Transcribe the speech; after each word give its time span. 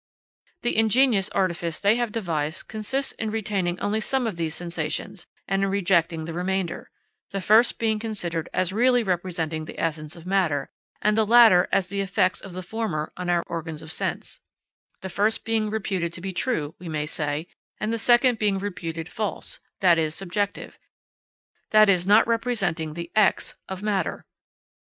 The 0.63 0.75
ingenious 0.77 1.29
artifice 1.29 1.79
they 1.79 1.95
have 1.97 2.11
devised 2.11 2.67
consists 2.67 3.11
in 3.11 3.29
retaining 3.29 3.79
only 3.79 3.99
some 3.99 4.25
of 4.25 4.35
these 4.35 4.55
sensations, 4.55 5.27
and 5.47 5.61
in 5.63 5.69
rejecting 5.69 6.25
the 6.25 6.33
remainder; 6.33 6.89
the 7.29 7.39
first 7.39 7.77
being 7.77 7.99
considered 7.99 8.49
as 8.51 8.73
really 8.73 9.03
representing 9.03 9.65
the 9.65 9.79
essence 9.79 10.15
of 10.15 10.25
matter, 10.25 10.71
and 11.03 11.15
the 11.15 11.23
latter 11.23 11.67
as 11.71 11.85
the 11.87 12.01
effects 12.01 12.41
of 12.41 12.53
the 12.53 12.63
former 12.63 13.13
on 13.15 13.29
our 13.29 13.43
organs 13.45 13.83
of 13.83 13.91
sense; 13.91 14.39
the 15.01 15.07
first 15.07 15.45
being 15.45 15.69
reputed 15.69 16.11
to 16.13 16.19
be 16.21 16.33
true, 16.33 16.73
we 16.79 16.89
may 16.89 17.05
say, 17.05 17.45
and 17.79 17.93
the 17.93 17.99
second 17.99 18.39
being 18.39 18.57
reputed 18.57 19.07
false 19.07 19.59
that 19.81 19.99
is 19.99 20.15
subjective, 20.15 20.79
that 21.69 21.89
is 21.89 22.07
not 22.07 22.25
representing 22.25 22.95
the 22.95 23.11
X 23.15 23.53
of 23.69 23.83
matter. 23.83 24.25